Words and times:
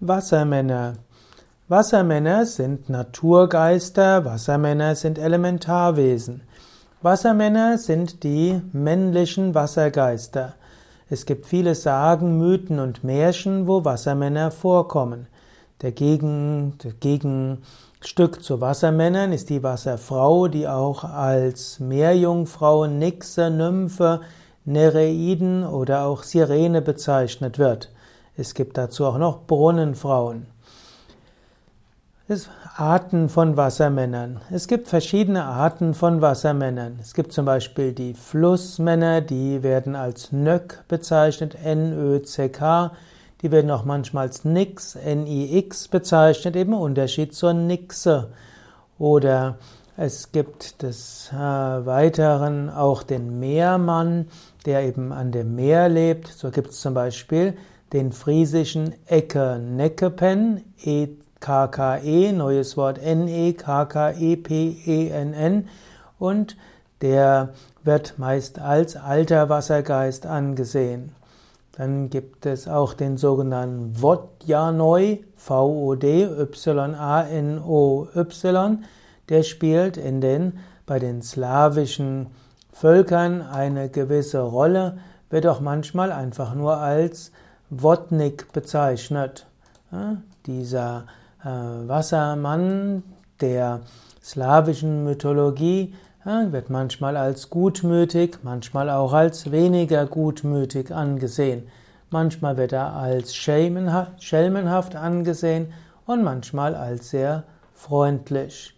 Wassermänner. 0.00 0.98
Wassermänner 1.68 2.44
sind 2.44 2.90
Naturgeister, 2.90 4.26
Wassermänner 4.26 4.94
sind 4.94 5.18
Elementarwesen. 5.18 6.42
Wassermänner 7.00 7.78
sind 7.78 8.22
die 8.22 8.60
männlichen 8.74 9.54
Wassergeister. 9.54 10.52
Es 11.08 11.24
gibt 11.24 11.46
viele 11.46 11.74
Sagen, 11.74 12.36
Mythen 12.36 12.78
und 12.78 13.04
Märchen, 13.04 13.66
wo 13.66 13.86
Wassermänner 13.86 14.50
vorkommen. 14.50 15.28
Der, 15.80 15.92
Gegen, 15.92 16.76
der 16.84 16.92
Gegenstück 16.92 18.42
zu 18.42 18.60
Wassermännern 18.60 19.32
ist 19.32 19.48
die 19.48 19.62
Wasserfrau, 19.62 20.48
die 20.48 20.68
auch 20.68 21.04
als 21.04 21.80
Meerjungfrau, 21.80 22.86
Nixe, 22.86 23.48
Nymphe, 23.48 24.20
Nereiden 24.66 25.64
oder 25.66 26.04
auch 26.04 26.22
Sirene 26.22 26.82
bezeichnet 26.82 27.58
wird. 27.58 27.88
Es 28.38 28.52
gibt 28.52 28.76
dazu 28.76 29.06
auch 29.06 29.18
noch 29.18 29.46
Brunnenfrauen. 29.46 30.46
Arten 32.76 33.28
von 33.28 33.56
Wassermännern. 33.56 34.40
Es 34.50 34.66
gibt 34.68 34.88
verschiedene 34.88 35.44
Arten 35.44 35.94
von 35.94 36.20
Wassermännern. 36.20 36.98
Es 37.00 37.14
gibt 37.14 37.32
zum 37.32 37.46
Beispiel 37.46 37.92
die 37.92 38.12
Flussmänner, 38.12 39.22
die 39.22 39.62
werden 39.62 39.94
als 39.94 40.32
Nök 40.32 40.84
bezeichnet, 40.88 41.56
N-Ö-C-K. 41.64 42.92
Die 43.40 43.50
werden 43.50 43.70
auch 43.70 43.84
manchmal 43.84 44.26
als 44.26 44.44
Nix, 44.44 44.96
N-I-X 44.96 45.88
bezeichnet, 45.88 46.56
eben 46.56 46.74
Unterschied 46.74 47.34
zur 47.34 47.54
Nixe. 47.54 48.28
Oder 48.98 49.56
es 49.96 50.32
gibt 50.32 50.82
des 50.82 51.30
äh, 51.32 51.36
Weiteren 51.36 52.68
auch 52.68 53.02
den 53.02 53.38
Meermann, 53.38 54.28
der 54.66 54.82
eben 54.82 55.12
an 55.12 55.32
dem 55.32 55.54
Meer 55.54 55.88
lebt. 55.88 56.26
So 56.28 56.50
gibt 56.50 56.70
es 56.70 56.80
zum 56.80 56.92
Beispiel 56.92 57.56
den 57.92 58.12
friesischen 58.12 58.94
Ecke 59.06 59.58
Neckepen, 59.58 60.62
E-K-K-E, 60.82 62.32
neues 62.32 62.76
Wort 62.76 62.98
N-E-K-K-E-P-E-N-N 62.98 65.68
und 66.18 66.56
der 67.00 67.54
wird 67.84 68.18
meist 68.18 68.58
als 68.58 68.96
alter 68.96 69.48
Wassergeist 69.48 70.26
angesehen. 70.26 71.12
Dann 71.72 72.10
gibt 72.10 72.44
es 72.46 72.68
auch 72.68 72.94
den 72.94 73.16
sogenannten 73.18 73.94
Vodjanoi, 73.94 75.24
V-O-D, 75.36 76.24
Y-A-N-O-Y, 76.24 78.08
der 79.28 79.42
spielt 79.42 79.98
in 79.98 80.20
den, 80.20 80.58
bei 80.86 80.98
den 80.98 81.22
slawischen 81.22 82.26
Völkern 82.72 83.42
eine 83.42 83.88
gewisse 83.90 84.40
Rolle, 84.40 84.98
wird 85.28 85.46
auch 85.46 85.60
manchmal 85.60 86.10
einfach 86.12 86.54
nur 86.54 86.78
als 86.78 87.30
Wodnik 87.70 88.52
bezeichnet. 88.52 89.46
Ja, 89.92 90.16
dieser 90.46 91.06
äh, 91.44 91.48
Wassermann 91.48 93.02
der 93.40 93.80
slawischen 94.22 95.04
Mythologie 95.04 95.94
ja, 96.24 96.52
wird 96.52 96.70
manchmal 96.70 97.16
als 97.16 97.50
gutmütig, 97.50 98.38
manchmal 98.42 98.90
auch 98.90 99.12
als 99.12 99.52
weniger 99.52 100.06
gutmütig 100.06 100.92
angesehen. 100.92 101.68
Manchmal 102.10 102.56
wird 102.56 102.72
er 102.72 102.94
als 102.94 103.34
schelmenhaft 103.34 104.96
angesehen 104.96 105.72
und 106.06 106.22
manchmal 106.22 106.74
als 106.74 107.10
sehr 107.10 107.44
freundlich. 107.74 108.74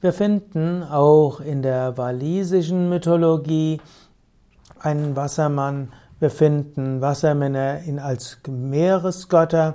Wir 0.00 0.12
finden 0.12 0.82
auch 0.82 1.40
in 1.40 1.62
der 1.62 1.96
walisischen 1.96 2.88
Mythologie 2.88 3.80
einen 4.80 5.14
Wassermann, 5.14 5.92
wir 6.22 6.30
finden 6.30 7.00
Wassermänner 7.00 7.80
in, 7.80 7.98
als 7.98 8.38
Meeresgötter, 8.46 9.74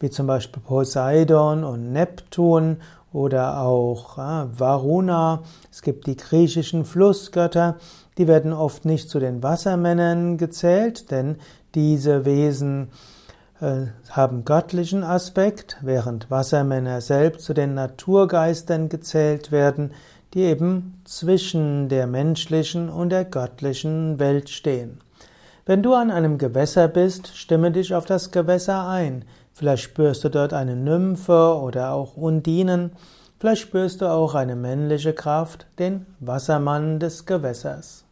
wie 0.00 0.08
zum 0.08 0.26
Beispiel 0.26 0.62
Poseidon 0.62 1.64
und 1.64 1.92
Neptun 1.92 2.78
oder 3.12 3.60
auch 3.60 4.16
äh, 4.16 4.58
Varuna. 4.58 5.42
Es 5.70 5.82
gibt 5.82 6.06
die 6.06 6.16
griechischen 6.16 6.86
Flussgötter, 6.86 7.76
die 8.16 8.26
werden 8.26 8.54
oft 8.54 8.86
nicht 8.86 9.10
zu 9.10 9.18
den 9.18 9.42
Wassermännern 9.42 10.38
gezählt, 10.38 11.10
denn 11.10 11.36
diese 11.74 12.24
Wesen 12.24 12.88
äh, 13.60 13.88
haben 14.08 14.46
göttlichen 14.46 15.04
Aspekt, 15.04 15.76
während 15.82 16.30
Wassermänner 16.30 17.02
selbst 17.02 17.44
zu 17.44 17.52
den 17.52 17.74
Naturgeistern 17.74 18.88
gezählt 18.88 19.52
werden, 19.52 19.92
die 20.32 20.40
eben 20.40 21.02
zwischen 21.04 21.90
der 21.90 22.06
menschlichen 22.06 22.88
und 22.88 23.10
der 23.10 23.26
göttlichen 23.26 24.18
Welt 24.18 24.48
stehen. 24.48 25.02
Wenn 25.68 25.82
du 25.82 25.94
an 25.94 26.12
einem 26.12 26.38
Gewässer 26.38 26.86
bist, 26.86 27.36
stimme 27.36 27.72
dich 27.72 27.92
auf 27.92 28.04
das 28.06 28.30
Gewässer 28.30 28.86
ein. 28.86 29.24
Vielleicht 29.52 29.82
spürst 29.82 30.22
du 30.22 30.28
dort 30.28 30.52
eine 30.52 30.76
Nymphe 30.76 31.58
oder 31.60 31.90
auch 31.90 32.16
Undinen. 32.16 32.92
Vielleicht 33.40 33.62
spürst 33.62 34.00
du 34.00 34.06
auch 34.06 34.36
eine 34.36 34.54
männliche 34.54 35.12
Kraft, 35.12 35.66
den 35.80 36.06
Wassermann 36.20 37.00
des 37.00 37.26
Gewässers. 37.26 38.05